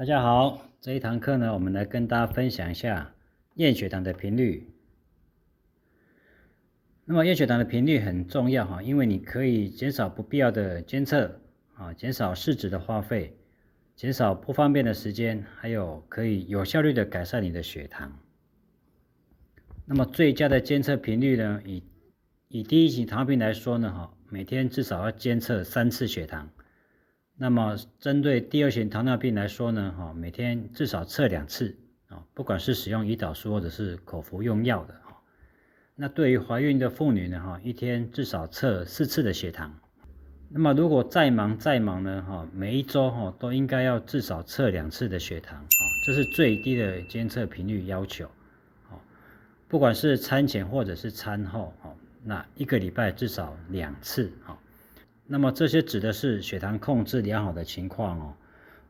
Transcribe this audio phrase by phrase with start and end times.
[0.00, 3.12] 大家好，这一堂课呢，我们来跟大家分享一下
[3.56, 4.66] 验血糖的频率。
[7.04, 11.42] 那么验血糖的频率很重要哈，因为你可以减少不必要的监测
[11.74, 13.36] 啊，减少试纸的花费，
[13.94, 18.18] 减少不方便的时间，还有可以有效率的改善你的血糖。
[19.84, 21.82] 那么最佳的监测频率呢，以
[22.48, 26.48] 以第一型糖尿病来说呢，哈，每天至少要监测三次血糖。
[27.42, 31.74] 那么，针对第二型糖尿病来说呢，哈，每天至少测两次
[32.08, 35.16] 啊，不管是使用胰岛素或者是口服用药的哈。
[35.96, 39.74] 那对于怀孕的妇女呢，哈，一天至少测四次的血糖。
[40.50, 48.28] 那么，如果再忙再忙呢，哈，每一周哈都应该要至少测两次的血糖啊，这是最低的监测频率要求。
[48.82, 49.00] 好，
[49.66, 54.58] 不管是餐前或者是餐后，哈，那一个礼拜至少两次啊。
[55.32, 58.34] 那么这些指的是血糖控制良好的情况哦。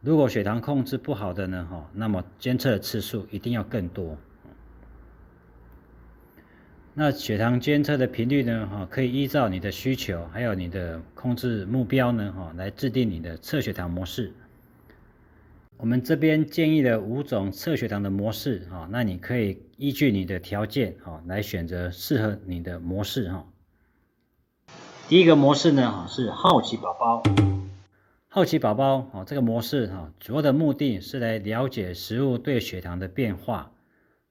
[0.00, 4.18] 如果血糖控制不好的呢，哈，那么监测的次数一定要更多。
[6.92, 14.32] 那血糖监测的频率呢，哈，可以依照你的需求，还有你的控制目标呢，哈，来制定你的测血糖模式。
[15.76, 23.46] 我们这边建议了五种测血糖的模式，哈，那你可以依据你的条件，哈，来选择适合你的模式，哈。
[25.06, 27.22] 第一个模式呢，哈是好奇宝宝。
[28.26, 33.70] 好奇宝宝，哈这个模式哈，主要的目的是来了解食物对血糖的变化。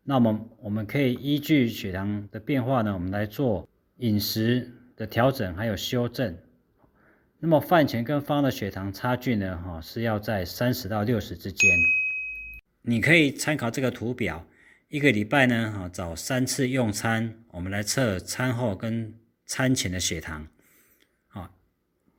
[0.04, 6.36] 那么我们可以依据血糖的变化呢，我们来做饮食的调整还有修正。
[7.40, 11.70] 那么饭前跟饭后的血糖差距呢，哈是要在三十到六十之间。
[12.82, 14.44] 你可以参考这个图表，
[14.90, 19.14] 一个礼拜呢，哈找三次用餐，我们来测餐后跟
[19.46, 20.48] 餐前的血糖。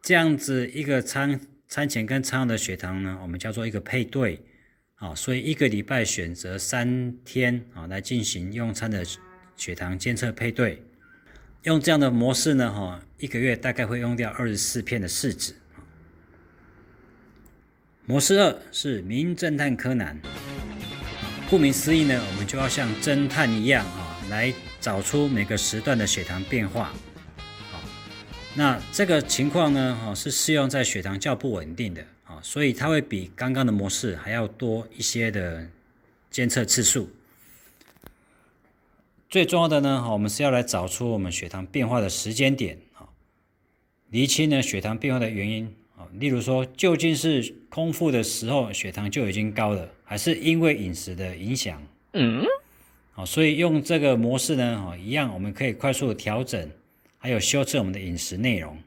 [0.04, 4.38] 这样子一个餐餐前跟餐后的血糖呢，我们叫做一个配对，
[4.96, 9.02] 啊，所以一个礼拜选择三天啊来进行用餐的
[9.56, 10.82] 血糖监测配对，
[11.62, 15.54] 用这样的模式呢，哈，一个月大概会用掉二十四片的试纸。
[18.04, 20.20] 模式二是名侦探柯南，
[21.48, 26.92] 顾名思义呢，我们就要像侦探一样啊，来找出每个时段的血糖变化。
[28.56, 35.66] 那这个情况呢，哈，是适用在血糖较不稳定的，啊，所以它会比刚刚的模式还要多一些的
[36.30, 37.10] 监测次数。
[39.28, 43.02] 最重要的呢，哈，我们是要来找出我们血糖变化的时间点，啊，
[44.10, 51.82] 厘清呢血糖变化的原因，啊，例如说究竟是空腹的时候血糖就已经高了，还是因为饮食的影响？
[52.12, 52.44] 嗯，
[53.10, 56.70] 好，所以用这个模式呢，哈，一样我们可以快速的调整。
[57.24, 58.78] 还有修正我们的饮食内容，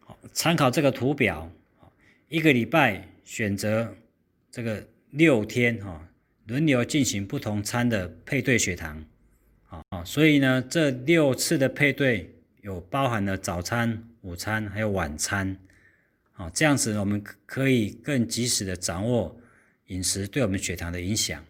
[0.00, 1.48] 好，参考这个图表，
[2.28, 3.94] 一个礼拜选择
[4.50, 6.08] 这个六天哈，
[6.46, 9.04] 轮流进行不同餐的配对血糖，
[9.68, 15.56] 啊，所以呢，这六次的配对有包含了早餐、午餐还有晚餐，
[16.32, 19.40] 啊，这样子我们可以更及时的掌握
[19.86, 21.44] 饮食对我们血糖的影响。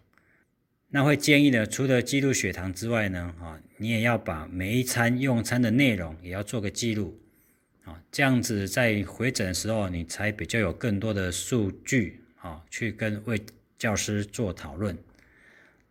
[0.89, 7.19] 那会建议呢，除了记录血糖之外呢，啊，你也要把每一餐用餐的内容也要做个记录，
[7.83, 13.41] 啊，这样子在回诊的时候，你才比较有更多的数据，啊，去跟位
[13.77, 14.97] 教师做讨论。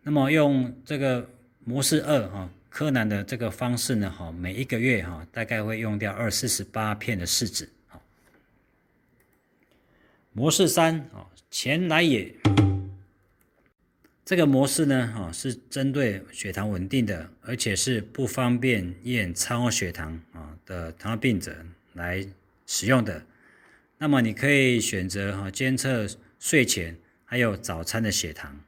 [0.02, 1.28] 那么用这个
[1.64, 8.00] 模式二，哈，柯南的这个方式呢，哈，每一个月哈，大概会用掉二四十八片的试纸，好。
[10.32, 12.34] 模式三，啊，钱来也。
[14.24, 21.54] 这个模式呢，哈，是针对血糖稳定的，而且是不方便验餐后血糖啊的糖尿病者
[21.92, 22.26] 来
[22.66, 23.26] 使用的。
[23.98, 26.06] 那么你可以选择哈监测
[26.38, 26.96] 睡前
[27.26, 28.58] 还有早餐的血糖，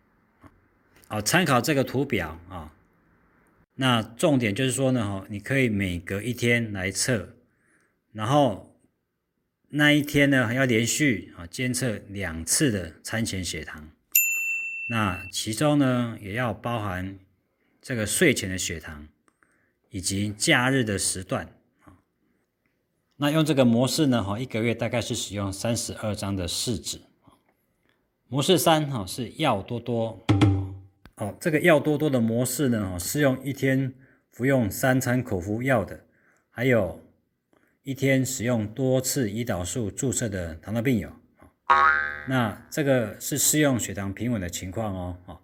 [1.09, 2.75] 好，参考这个图表啊。
[3.77, 7.34] 那重点就是说呢，哈，你可以每隔一天来测，
[8.12, 8.77] 然后
[9.71, 13.88] 那一天呢要连续啊监测两次的餐前血糖。
[14.88, 17.19] 那其中呢，也要包含
[17.83, 19.09] 这个睡前的血糖，
[19.91, 21.53] 以及假日的时段
[21.83, 21.99] 啊。
[23.17, 27.00] 那用这个模式呢，哈，一个月大概是使用三十二张的试纸。
[28.29, 30.25] 模式三哈是药多多，
[31.17, 33.93] 哦，这个药多多的模式呢，哈，适用一天
[34.31, 36.05] 服用三餐口服药的，
[36.50, 37.00] 还有
[37.82, 41.11] 一天使用多次胰岛素注射的糖尿病友。
[42.29, 45.41] 那这个是适用血糖平稳的情况哦，啊，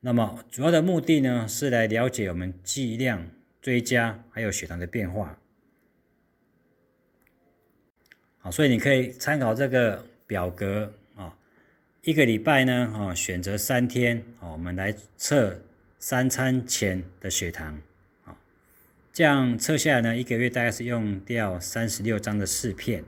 [0.00, 3.26] 那么主要的目的呢是来了解我们剂量
[3.60, 5.38] 追加还有血糖的变化，
[8.38, 11.36] 好，所以你可以参考这个表格啊，
[12.02, 15.60] 一个礼拜呢，哦，选择三天，哦，我们来测
[15.98, 17.80] 三餐前的血糖，
[18.24, 18.36] 啊，
[19.12, 23.04] 这样测下来呢，一个月大概是用掉三十六张的试片。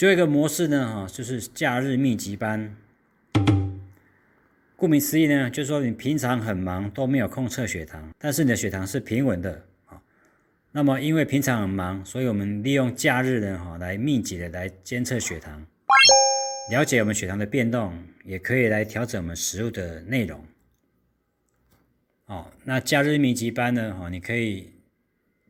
[0.00, 2.74] 最后一个模式呢，哈，就是假日密集班。
[4.74, 10.00] 顾名思义呢，就是说你平常很忙都没有空测血糖，但是你的血糖是平稳的，啊，
[10.72, 15.62] 那么因为平常很忙，所以我们利用假日呢，哈，来密集的来监测血糖。
[16.70, 17.92] 了解我们血糖的变动，
[18.24, 20.42] 也可以来调整我们食物的内容。
[22.24, 23.94] 哦，那假日密集班呢？
[23.94, 24.72] 哈，你可以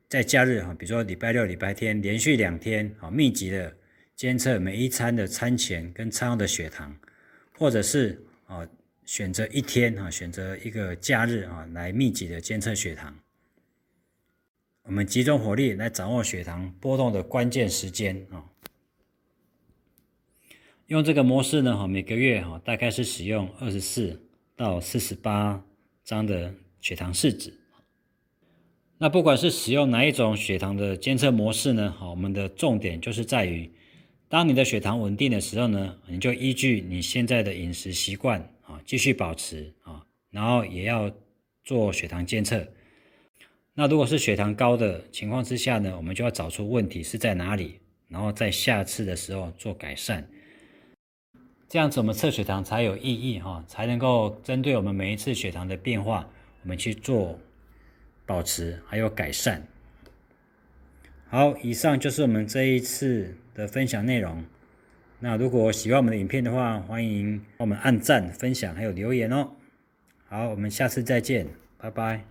[0.08, 3.76] 在假日哈，比如说礼拜六、礼拜天连续两天，好密集的
[4.20, 6.94] 监测每一餐的餐前跟餐后的血糖，
[7.56, 8.68] 或者是啊
[9.06, 13.18] 选择一天啊，选择一个假日啊来密集的监测血糖。
[14.82, 18.44] 我们集中火力来掌握血糖波动的关键时间啊。
[20.88, 24.20] 用这个模式呢，哈，每个月哈大概是使用二十四
[24.54, 25.64] 到四十八
[26.04, 27.54] 张的血糖试纸。
[28.98, 33.72] 那不管是使用哪一种血糖的监测模式呢，哈，我们的重点就是在于，
[34.30, 41.10] 当你的血糖稳定的时候呢，你就依据你现在的饮食习惯啊，继续保持啊，然后也要
[41.64, 42.64] 做血糖监测。
[43.74, 50.24] 那如果是血糖高的情况之下呢，我们就要找出问题是在哪里，然后在下次的时候做改善。
[51.68, 56.30] 这样子我们测血糖才有意义哈，才能够针对我们每一次血糖的变化，
[56.62, 57.36] 我们去做
[58.24, 59.66] 保持还有改善。
[61.32, 64.42] 好，以上就是我们这一次的分享内容。
[65.20, 69.50] 那如果喜欢我们的影片的话，欢迎帮我们按赞、分享还有留言哦。
[70.26, 71.46] 好，我们下次再见，
[71.78, 72.24] 拜拜。